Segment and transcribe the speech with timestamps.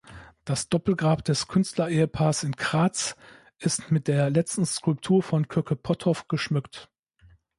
[0.45, 3.15] Das Doppelgrab des Künstler-Ehepaars in Kraatz
[3.59, 6.89] ist mit der letzten Skulptur von Köcke-Potthoff geschmückt.